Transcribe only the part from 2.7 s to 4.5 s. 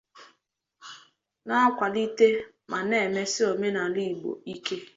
na-emesi omenala Igbo